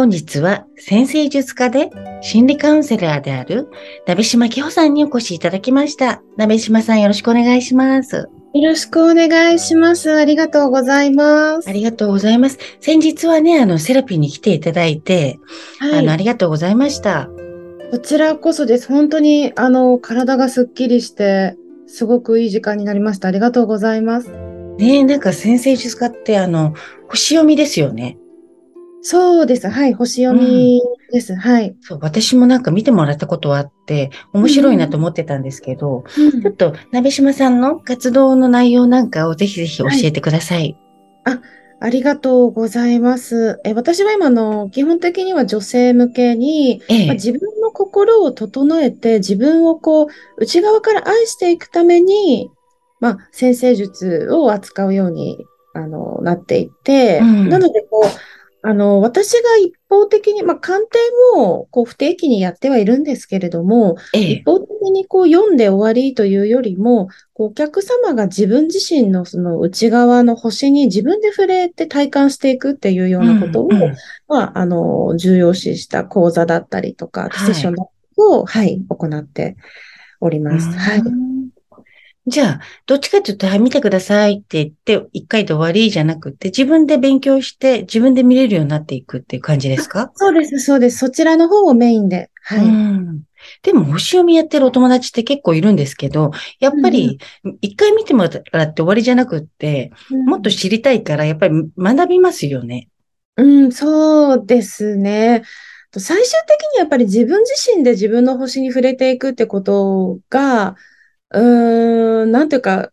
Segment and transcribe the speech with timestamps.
[0.00, 1.90] 本日は先生術家で
[2.22, 3.68] 心理カウンセラーである
[4.06, 10.12] 鍋島紀穂さんにお越しいただきました鍋島さんよろしくお願いしますよろしくお願いします。
[10.12, 11.68] ありがとうございます。
[11.68, 12.58] ありがとうございます。
[12.80, 15.38] 先日はね、あの、セラピーに来ていただいて、
[15.78, 17.28] はい、あの、ありがとうございました。
[17.92, 18.88] こちらこそです。
[18.88, 21.56] 本当に、あの、体がすっきりして、
[21.86, 23.28] すごくいい時間になりました。
[23.28, 24.30] ありがとうございます。
[24.78, 26.74] ねえ、なんか先生術家って、あの、
[27.08, 28.18] 星読みですよね。
[29.02, 29.68] そうです。
[29.68, 29.94] はい。
[29.94, 30.80] 星読み
[31.12, 31.34] です。
[31.34, 31.74] はい。
[31.80, 40.76] そう、私もなんか見てもらったことはあって、面白いなと思ってたんですけど、うんちょっと、鍋島さんの活動の内容なんかをぜひぜひ教えてください。
[41.82, 43.58] ありがとうございます。
[43.64, 52.50] え私は今あの、基本的には女性向けに、ええまあ、自分の心を整えて、自分をこう、内側から愛していくために、
[53.00, 55.38] まあ、先生術を扱うように、
[55.72, 58.08] あの、なっていて、うんなので、こう、
[58.62, 60.98] あの、私が一方的に、まあ、鑑定
[61.34, 73.96] も、こう、不定期にやってはいるんですけれども、ええ一方的にこう読んで終わりというよりも、こうお客様が自分自身のその内側の星に自分で触れて体感していくっていうようなことを、うんうん
[74.28, 79.56] まあ、あの、重要視した講座だったりとか、はいセッションだったりを、はい、行って
[80.20, 80.68] おります。
[80.70, 81.02] はい。
[82.26, 90.12] うんじゃあ、どっちかというと、はい、見てくださいって言って、一回で終わりじゃなくて、自分で勉強して、自分で見れるようになっていくっていう感じですか？
[90.14, 90.98] そうです、そうです。
[90.98, 92.30] そちらの方をメインで。
[92.42, 92.64] はい。
[92.66, 93.22] うん。
[93.62, 97.18] でも、星読みやってるお友達って結構いるんですけど、やっぱり、
[97.62, 99.90] 一回見てもらって終わりじゃなくって、
[100.26, 102.88] もっと知りたいから、やっぱり学びますよね。
[103.38, 105.42] うん、そうですね。
[105.90, 110.76] と最終的にやっぱり自分自身で自分の星に触れていくってことが、
[111.32, 112.90] うーん、なんていうか、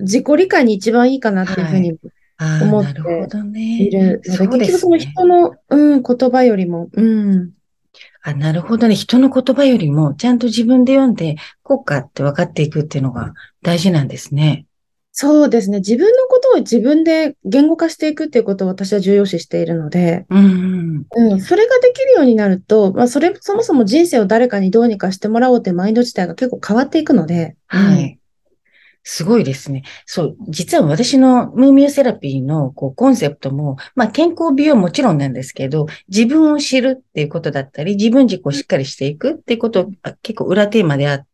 [0.00, 1.98] 自己理解に一番いいかなっていうふうに
[2.62, 3.82] 思ってなるほどね。
[3.82, 5.02] いるので、そ結局そのね。
[5.02, 7.50] 人の、うん、言葉よりも、うん、
[8.22, 8.94] あ、なるほどね。
[8.94, 14.65] 人の言葉よりも、ちゃんと自分で読んで、効果って分かっていくっていうのが大事なんですね。
[15.18, 15.78] そうですね。
[15.78, 21.32] 自分のことを自分で言語化していくっていうことを私は重要視しているので、うんうん。
[21.32, 28.18] うん、それができるようになると、まあ、それ、そもそも人生を誰かにどうにかしてもらおうってマインド自体が結構変わっていくので、うんはい。
[29.08, 29.84] すごいですね。
[30.04, 30.36] そう。
[30.48, 41.26] 実は私のムーミューセラピーのこうコンセプトも、まあ健康美容もちろんなんですけど、自分を知るっていうことだったり、自分軸をしっかりしていくっていうことが結構裏テーマであって、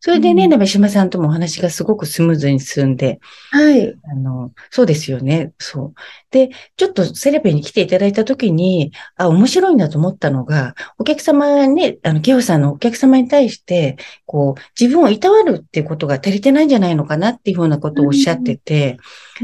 [0.00, 3.18] それでね、うん鍋島さんともお話がすごくスムーズに進んで、
[3.50, 3.94] はい。
[4.12, 5.52] あの、そうですよね。
[5.58, 5.94] そう。
[6.30, 18.98] で、ちょっとセラピーに来ていただいたときに、あ、面白いなと思ったのが、お客様ね、あの、ケオさんのお客様に対して、こう、自分をいたわるっていうことが足りてないんじゃないのかなっていうふうなことをおっしゃってて、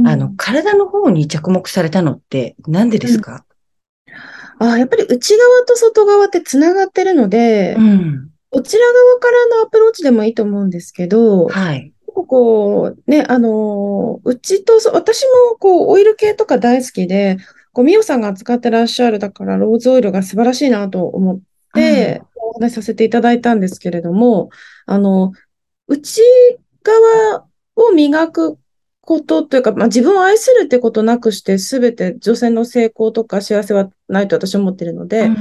[0.04, 3.44] あの、体の方に着目されたのってなんでですか？
[4.58, 8.28] あ、やっぱり内側と外側ってつながってるので、うん。
[8.52, 11.92] どちら側からのアプローチでもいいと思うんですけど、はい。
[12.26, 17.36] こう、ね、あの、うちと、私もこう、オイル系とか大好きで、
[17.72, 21.40] こう、ミオさんが扱ってらっしゃる、だから、ローズオイルが素晴らしいなと思っ
[21.74, 24.50] て、お話しさせていただいたんですけれども、
[24.86, 25.32] あの、
[25.86, 26.22] 内
[26.82, 28.58] 側を磨く
[29.08, 35.34] ことというか、まあ、自分を愛するってことなくして、すべて女性の成功とか幸せはないと私は思っているので、うん。
[35.34, 35.38] 重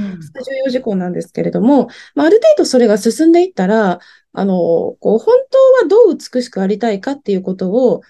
[0.64, 4.00] 要事項なんですけれども、まあ、ある程度それが進んでいったら、
[4.32, 4.54] あの、
[5.00, 8.00] こう、本当はどう美しくありたいかっていうことを、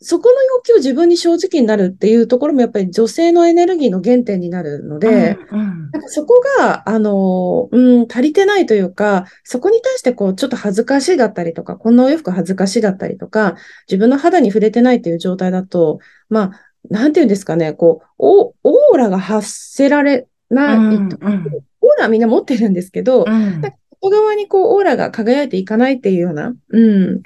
[0.00, 13.56] そこの要求を自分に正直になるっていうところもやっぱり女性のエネルギーの原点になるので、うんなんかそこが、あの、うん、足りてないというか、そこに対してこう、ちょっと恥ずかしいだったりとか、こんなお洋服恥ずかしいだったりとか、
[13.88, 16.50] 自分の肌に触れてないという状態だと、まあ、
[16.90, 21.08] なんていうんですかね、こう、オオーラが発せられない、うんうん。
[21.12, 23.62] オーラはみんな持ってるんですけど、うん。
[24.02, 27.22] 外側にこう、オーラが輝いていかないっていうような、うん、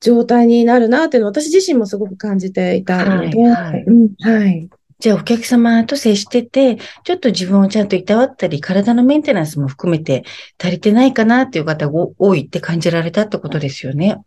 [0.00, 4.68] 状態になるなっていうのを私自身もすごく感じていたので、はいはいうん、はい。
[4.98, 10.24] じゃあお客様と接してて、ちょっと自分をちゃんといたわったり、体のメンテナンスも含めて
[10.58, 14.22] 足りてないかなっていう方が多いって感じられたってことですよね。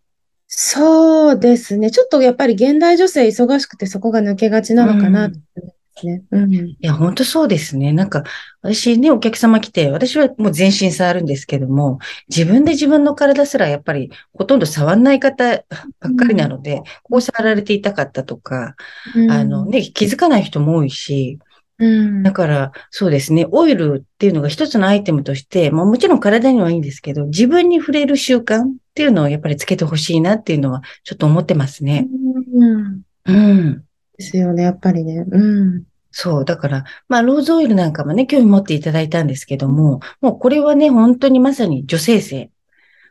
[0.47, 1.91] そうですね。
[1.91, 5.31] ちょっとやっぱり現代女性忙しくてそこが抜けがちなのかな
[6.05, 6.23] ね。
[6.31, 6.53] うん。
[6.53, 7.93] いや、本当そうですね。
[7.93, 8.23] なんか、
[8.61, 15.63] 私ね、お客様来て、私はもう全身触るんですけども、自分で自分の体すらやっぱりほとんど触んない方
[15.99, 18.75] ばっかりなので、うん、こう触られていたかったとか、
[19.15, 21.39] うん、あのね、気づかない人も多いし、
[21.79, 32.05] うん、だから、そうですね、オイルっていうのが一つのアイテムとして、まあ、もちろん体にはいいんですけど、自分に触れる習慣っていうのをやっぱりつけてほしいなっていうのはちょっと思ってますね。
[32.53, 33.01] うん。
[33.25, 33.83] うん。
[34.17, 35.25] ですよね、やっぱりね。
[35.31, 35.83] うん。
[36.11, 36.45] そう。
[36.45, 42.51] だから、まあ、ローズオイルなんかもね、興味持っていただいたんですけども、もうこれはね、本当にまさに女性性。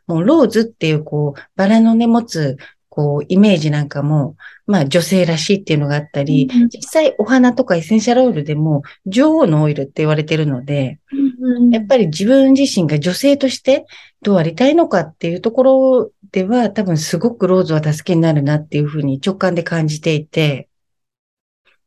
[0.07, 2.57] もうローズっていう、こう、バラのね、持つ、
[2.89, 4.35] こう、イメージなんかも、
[4.65, 10.99] まあ、女性らしいっていうのがあったり、うん、実際お花とかエッセンシャルオイルでも、女王のオイルって言われてるので、
[11.41, 13.85] うん、やっぱり自分自身が女性として
[14.21, 20.68] どうありたいのかっていうところでは、多分すごくローズは助けになるなっていうふうに直感で感じていて、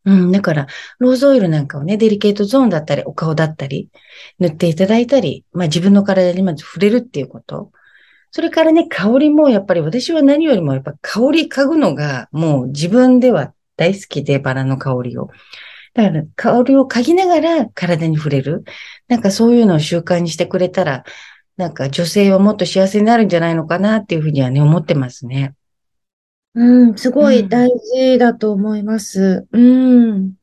[0.04, 0.66] うん、だから、
[0.99, 3.88] ローズオイルなんかをね、デリケートゾーンだったり、お顔だったり、
[4.40, 7.70] 塗っていただいたり、まあ自分の体にまず触れるっていうこと。
[8.32, 15.28] それからね、香りもやっぱり私は何よりもやっぱ香り嗅ぐのがもう自分では大好きで、バラの香りを。
[15.94, 18.64] だから香りを嗅ぎながら体に触れる。
[19.08, 21.05] なんかそういうのを習慣にしてくれたら、
[21.56, 25.55] なんか女性はもっと幸せになるんじゃないのかなっていうふうにはね、思ってますね。
[26.54, 29.46] うん、すごい大事だと思います。
[29.52, 30.34] うん。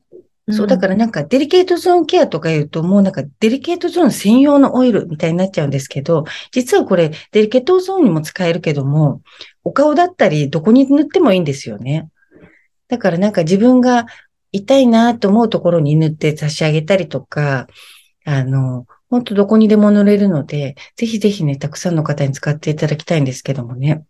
[0.52, 9.22] そう、だからなんかデリケートゾーンケアとか言うと、もうなんかデリケートゾーン専用のオイルみたいになっちゃうんですけど、実はこれデリケートゾーンにも使えるけども、
[9.62, 12.08] お顔だったりどこに塗ってもいいんですよね。
[12.88, 14.06] だからなんか自分が
[14.52, 17.68] 痛いなと思うところに塗って差し上げたりとか、
[18.24, 24.04] あの、本当どこにでも塗れるので、ぜひぜひね、たくさんの方に使っていただきたいんですけどもね。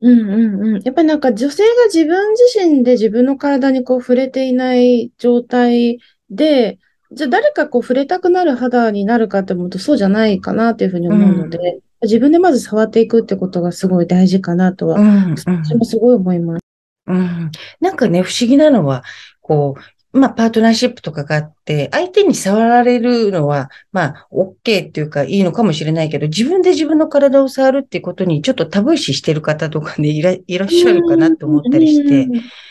[0.00, 0.82] うんうんうん。
[0.82, 5.98] やっぱりなんか女性が自分自身で自分の体にこう触れていない状態
[6.30, 6.78] で、
[7.12, 16.60] じゃあ誰かこう触れたくなる肌になるかって思うとそうじゃないかなっていうふうに思うので、うん、自分でまず触っていくってことがすごい大事かなとは、うん、私もすごい思います。
[17.06, 17.50] うん。
[17.80, 19.04] なんかね、不思議なのは、
[19.40, 30.32] こう、まあ、パートナーシップとかがあって、相手に触られるのは、まあ、OK っていうかいいのかもしれないけど、自分で自分の体を触るっていうことにちょっとタブー視してる方とかね、いら
[30.66, 32.26] っしゃるかなと思ったりして。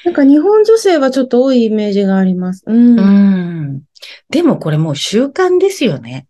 [0.06, 2.64] なんか日本女性はちょっと多いイメージがあります。
[2.66, 3.00] うん。
[3.00, 3.82] うん
[4.30, 6.28] でもこれもう習慣ですよね。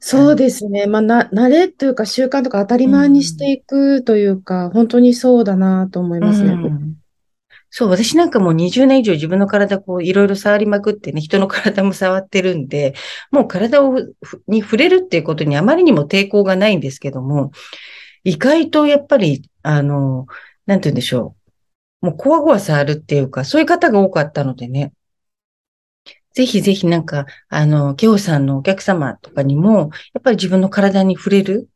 [0.00, 0.86] そうですね。
[0.86, 6.52] まあ、な、慣れというか習慣とか当たり前にしていくというか、うん、本当にそうだなと思いますね。
[6.52, 6.96] うん
[7.78, 12.94] そう、私なんかもう20年以上自分の体こういろいろ触りまくってね、人の体も触ってるんで、
[13.30, 13.98] もう体を、
[14.48, 17.50] に触れるっていうことにあまりにも抵抗がないんですけども、
[18.24, 20.26] 意外とやっぱり、あの、
[20.64, 21.36] なんて言うんでしょ
[22.02, 22.06] う。
[22.06, 24.94] もうこわごわ触るっていうか、そういう方が多かったのでね。
[26.32, 31.68] ぜひぜひなんか、あの、ケオさんのお客様とかにも、やっぱり自分の体に触れる。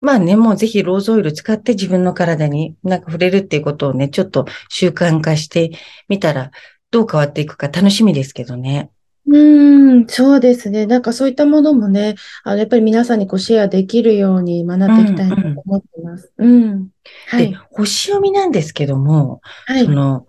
[0.00, 5.72] まあね、もうぜひローズオイル使って自分の体になんか触れるっていうことをね、ちょっと習慣化して
[6.08, 6.50] みたら
[6.90, 8.90] どう変わっていくか楽しみですけどね。
[9.28, 10.86] うん、そうですね。
[10.86, 12.14] なんかそういったものもね、
[12.44, 16.32] あの、やっぱり皆さんにこうシェアできるように学んでいきたいなと思ってます。
[16.38, 16.88] うん、うん、
[17.26, 17.50] はい。
[17.50, 20.26] で、星読みなんですけども、はい、その、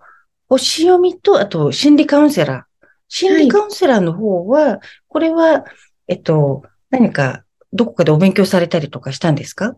[0.48, 2.86] 星読みと、あと心理カウンセラー。
[3.08, 5.64] 心理カウンセラーの方は、はい、これは、
[6.08, 9.76] えっと、何かどこかでお勉強されたりとかしたんですか？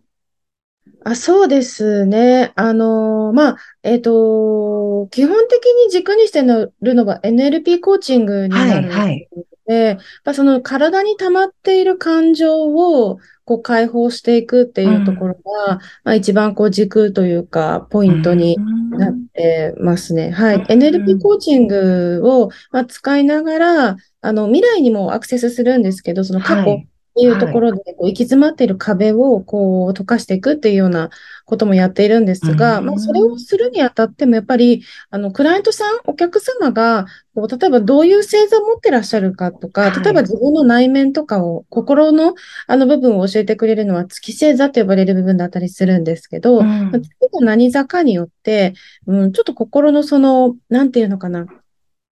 [1.04, 2.52] あ、そうですね。
[2.56, 9.28] あの、まあ、えっと、基本的に軸にしてるのは NLP コーチングになるので、はい
[9.66, 18.59] はい、その体に溜まっている感情をこう解放していくっていうところが、うん、まあ、一番こう軸というか、ポイントに
[18.90, 20.30] なってますね。
[20.30, 20.59] はい。
[20.64, 26.87] NLP コーチングを、まあ、使いながら、あの、未来にもアクセスするんですけど、その過去、はい
[27.22, 27.28] い。
[27.28, 31.10] うところで、こう行き詰まっている壁をこう溶かしていくっていうような
[31.44, 42.34] こともやっているんですが、まあ、それをするにあたっても、やっぱり、あの、クライアントさん、お客様が、こう例えばどういう星座を持ってらっしゃるかとか、例えば自分の内面とかを、心の
[42.66, 48.74] あの部分を教えてくれるのは月星座と呼ばれる部分だったりするんですけど、うん、月が何座かによって、
[49.06, 51.46] うん、ちょっと心のその、なんていうのかな、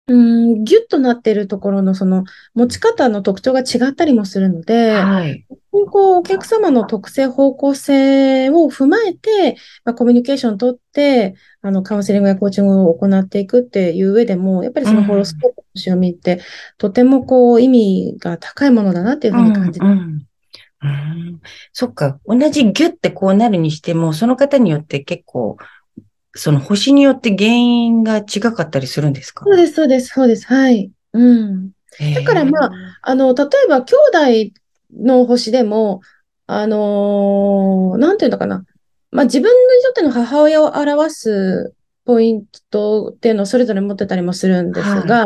[0.08, 16.40] うん、ギュッとなっているところのその持ち方の特徴が違ったりもするので、はい、こうお客様の特性、方向性を踏まえて、まあ、コミュニケーションをとって、あの、カウンセリングやコーチングを行っていくっていう上でも、やっぱりそのホロスコープの読みって、
[16.78, 20.28] とてもこう意味が高いものだなっていうふうに感じて、うんうん。
[20.82, 21.42] うん、
[21.74, 22.20] そっか。
[22.26, 25.58] 同じギュッてこうなるにしても、その方によって結構
[26.36, 29.46] その星によって原因が違かったりするんですか？
[29.46, 30.46] そうです、そうです、そうです。
[30.48, 30.92] はい。
[31.14, 31.72] うん。
[32.14, 33.96] だからまあ、あの、例えば兄
[34.52, 34.54] 弟
[35.02, 36.02] の星でも、
[36.48, 38.66] あのーなんていうのかな。
[39.12, 41.74] まあ自分にとっての母親を表す
[42.06, 45.24] ポイントっていうのをそれぞれ持ってたりもするんですが、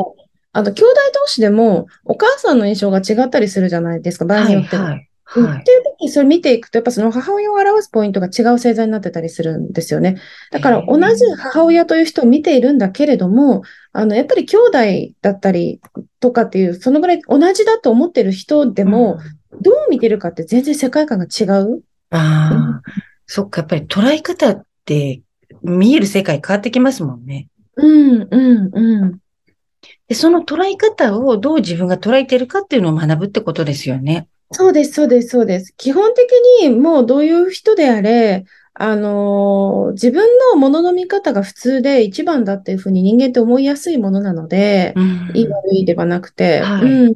[0.52, 4.84] あの、兄弟同士でもお母さんの印象が違ったりするじゃないですか、場合によっては。
[4.84, 5.09] はい、はい。
[5.32, 10.18] っていう時にそれ見ていくと、やっぱその母親を表すポイントが違う星座になってたりするんですよね。
[10.52, 15.82] だから同じ母親という人を見ているんだけれども、あの、やっぱり兄弟だったり
[16.20, 19.20] とかっていう、そのぐらい同じだと思ってる人でも、
[19.62, 21.84] どう見てるかって全然世界観が違う？
[22.12, 22.92] ああ、
[23.28, 25.22] そっか、やっぱり捉え方って
[25.62, 27.50] 見える世界変わってきますもんね。
[27.76, 29.20] うん、うん、うん。
[30.08, 34.28] で、その捉え方をどう自分が捉えてるかっていうのを学ぶってことですよね。
[34.52, 35.74] そうです、そうです、そうです。
[35.78, 36.28] 基本的
[36.62, 45.30] にもうどういう人であれ、あのー自分のものの見方が普通で一番だっていうふうに人間って思いやすいものなので、うん。
[45.34, 46.92] いい悪いではなくて、はい。
[46.96, 47.16] うん。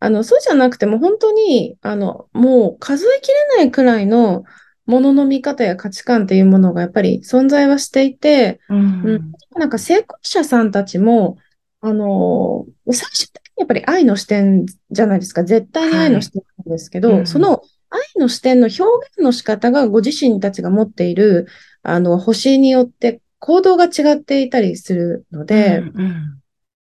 [0.00, 4.44] あの、そうじゃなくても本当に、あの、もう数えきれないくらいの
[4.86, 9.04] ものの見方や価値観っていうものがやっぱり存在はしていて、うん。
[9.04, 9.32] うん。
[9.56, 11.38] なんか成功者さんたちも、
[11.80, 15.44] あの、最終的にやっぱり愛の視点じゃないですか。
[15.44, 21.46] 絶対に愛の視点なんですけど、うんその愛の視点の表現の仕方がご自身たちが持っている、
[21.82, 26.38] あの、星によって行動が違っていたりするので、うん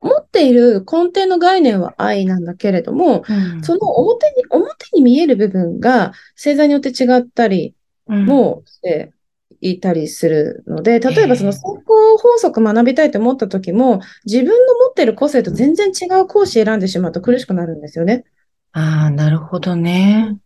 [0.02, 3.62] 持っている根底の概念は愛なんだけれども、うん。
[3.62, 7.74] その表に、表に見える部分が星座によって違ったり
[8.08, 9.12] うんもして
[9.60, 18.24] いたりするので、例えばそのええ成功法則学びたいと思った時も、自分の持っている個性と全然違う講師選んでしまうと苦しくなるんですよね。
[18.72, 20.38] ああ、なるほどね。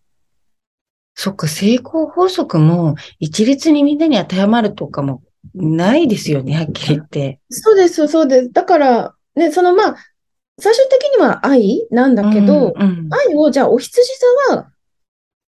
[1.14, 5.22] そっか、成功法則も一律にみんなに当てはまるとかも
[5.54, 7.40] ないですよね、はっきり言って。
[7.50, 8.52] そうです、そうです。
[8.52, 9.96] だから、ね、そのまあ、
[10.58, 14.02] 最終的には愛なんだけど、うんうん愛をじゃあお羊
[14.48, 14.70] 座は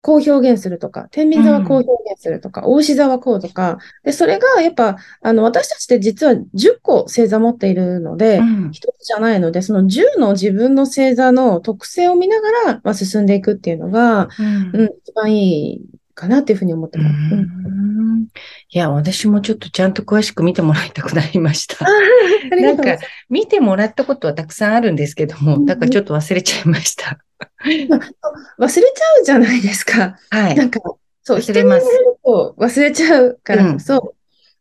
[0.02, 8.70] こう表現するとか、天秤座はこう表現するとか、大牛座はこうとか、で、それがやっぱ、あの、私たちって実は10個星座持っているので、うん。
[8.72, 14.70] 一つじゃないので、その10の自分の星座の特性を見ながら、まあ、進んでいくっていうのが、うん。
[14.74, 17.34] うん、一番いいかなっていうふうに思ってうます。
[17.34, 18.26] うんん
[18.72, 21.84] いや、私もちょっとちゃんと詳しく見てもらいたくなりました。
[21.84, 23.06] ありがとうございます。
[23.28, 27.18] 見てもらったことはたくさんあるんですけども、うんからちょっと忘れちゃいました。
[27.64, 30.16] 忘れちゃうじゃないですか。
[30.30, 30.54] はい。
[30.54, 30.80] なんか、
[31.22, 31.86] そう、忘れます
[32.24, 34.14] 忘れちゃうからうんこそ、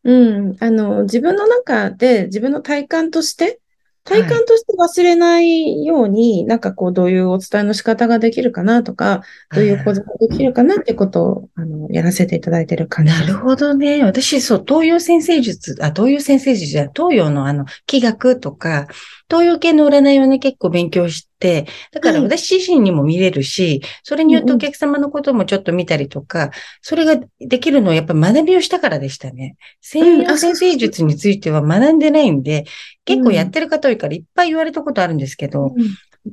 [0.04, 3.60] うん、あの、自分の中で自分の体感として、
[4.04, 9.22] 体感として忘れないように、なんかこう、どういうお伝えの仕方ができるかなとか、
[9.54, 13.12] どういう講座ができるかなってことを、あの、やらせていただいてる感じ。
[13.12, 14.04] なるほどね。
[14.04, 18.88] 私、そう、東洋先生術、あ、東洋先生術じゃ東洋のあの、気学とか、
[19.30, 29.56] 東洋系の占いをね、結構勉強して、だからはい私自身にも見れるし、それによってお客様のこともちょっと見たりとか、それができるのはやっぱ学びをしたからでしたね。
[29.82, 32.66] 西洋先生術については学んでないんで、
[33.06, 35.74] 結構やってる方多いからいっぱい言われたことあるんですけど、うん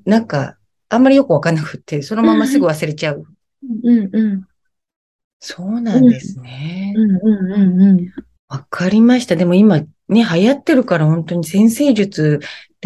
[0.04, 0.58] なんか、
[0.88, 3.24] あんまりよくわかんなくって、そのまますぐ忘れちゃう。
[3.84, 4.42] うんうん
[5.38, 6.92] そうなんですね。
[6.96, 8.12] うんうんうんうん
[8.48, 9.36] わかりました。
[9.36, 12.40] でも今ね、流行ってるから本当に先生術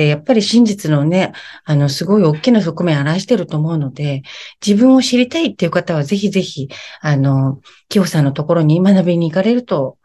[0.07, 1.33] やっぱり真実のね、
[1.65, 4.23] あの、すごい大きな側面を表してると思うので、
[4.65, 6.69] 自分を知りたいっていう方はぜひぜひ、
[7.01, 9.99] あの、キヨさんのところに学びに行かれると、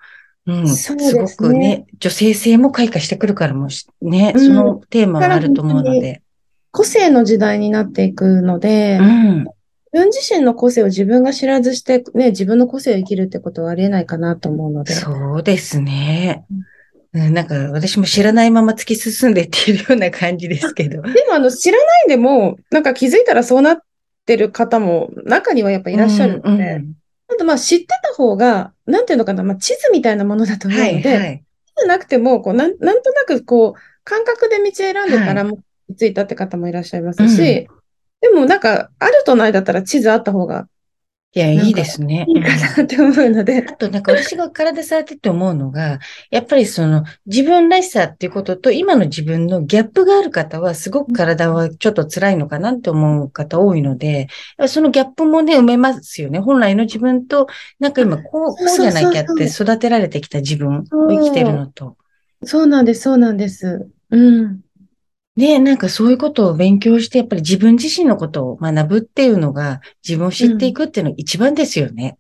[0.48, 6.22] うん、すすねごくね、女性性も開花してくるからもし、ね、うんそのテーマもあると思うので。
[6.72, 9.38] 個性の時代になっていくので、うん。
[9.40, 9.50] 自
[9.94, 14.94] 分自身の個性を自分が知らずして、ね、自分の個性を生きるってことはありえないかなと思うので。
[14.94, 16.46] そうですね。
[16.52, 16.75] うん
[17.16, 21.02] なんか私も知らないまま突き進んでっているような感じですけど。
[21.02, 23.78] でも、あの、知らないでも、なんか気づいたらそうなっ
[24.26, 26.96] てる方も中にはやっぱいらっしゃるので、うんうん
[27.28, 31.44] あとまあ知ってた方が、なんていうのかな、まあ地図みたいなものだと思うはい、ので、はい。
[31.76, 35.58] 地図なくても、こう、なん、なんとなくこう、感覚で道選んでたらも
[35.90, 37.68] う着いたって方もいらっしゃいますし、
[38.22, 40.68] でもなんか、あるとないだったら地図あった方が
[41.38, 42.26] いや、いいですね。
[42.30, 46.00] いいかなって思うのであ、と、なんか私が体触ってて思うのが、
[46.32, 54.28] やっぱりその自分らしさっていうことと今の自分のギャップがある方はすごく体はちょっと辛いのかなって思う方多いので、
[54.68, 56.40] そのギャップもね、埋めますよね。
[56.40, 57.48] 本来の自分と、
[57.80, 61.98] なんか今こう、こうじゃなきゃって育てられてきた自分を生きてるのと。
[62.46, 63.90] そうなんです、そうなんです。
[64.10, 64.65] うん。
[65.38, 72.18] で、なんかそういうことを勉強して、やっぱり自分自身のことを学ぶっていうのが、自分を知っていくっていうのが一番ですよね。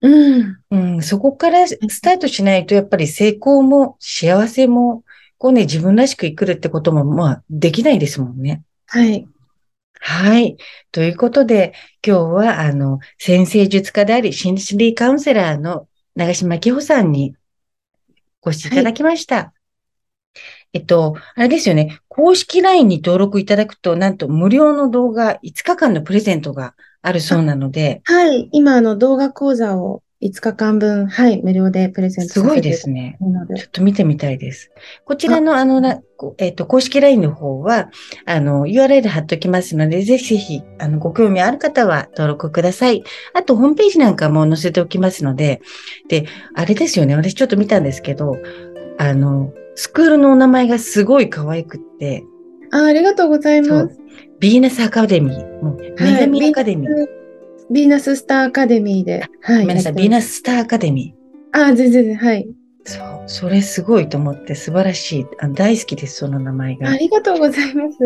[0.00, 0.58] うん。
[0.70, 5.04] うん、そこからスタートしないと、やっぱり成功も幸せも、
[5.36, 8.62] こうね、自分らしく生きるってことも、まあ、できないですもんね。
[8.86, 9.26] はい。
[10.00, 10.56] はい。
[10.90, 11.74] ということで、
[12.06, 17.34] 今日は、あの、先生術家であり、心理カウンセラーの長島紀穂さんに
[18.40, 19.54] ご視聴いただきました。
[20.74, 22.00] えっと、あれですよね。
[22.08, 28.48] 公式 LINE に登録いただくと、なんと無料の動画5日間のプレゼントがあるそうなので、はい。
[28.50, 33.18] 今、あの、動画講座を5日間分、はい、無料でプレゼントすごいですね。
[33.56, 34.72] ちょっと見てみたいです。
[35.04, 37.90] こちらの、あの、なこえっと、公式 LINE の方は、
[38.26, 43.04] あの、URL 貼っておきますので、ぜひぜひ、あの、ご興味ある方は登録ください。
[43.34, 45.60] あと、ホームページなんかも載せておきますので、
[46.08, 47.14] で、あれですよね。
[47.14, 48.36] 私ちょっと見たんですけど、
[48.98, 52.24] あの、スクールのお名前がすごい可愛くって、
[52.70, 53.98] あ、ありがとうございます。、
[54.40, 56.90] ビーナスアカデミー、もう、女神アカデミー。
[57.70, 59.24] ビーナススターアカデミーで。
[59.40, 59.60] はい。
[59.62, 61.58] ごめんなさい、ビーナススターアカデミー。
[61.58, 62.48] あ、全然全然、はい。
[62.84, 65.26] そう、それすごいと思って素晴らしい。
[65.38, 66.90] あの大好きです、その名前が。
[66.90, 67.96] ありがとうございます。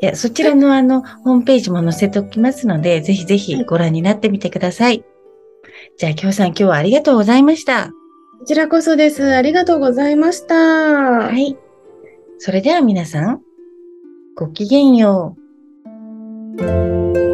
[0.00, 5.04] いや、そちらのあの、ホームページも載せておきますので、ぜひぜひご覧になってみてください。
[5.98, 7.90] じゃあ、今日さん今日はありがとうございました。
[8.44, 9.34] こちらこそです。
[9.34, 10.54] ありがとうございました。
[10.54, 11.56] はい。
[12.36, 13.40] それでは皆さん、
[14.36, 15.34] ごきげんよ
[16.58, 17.33] う。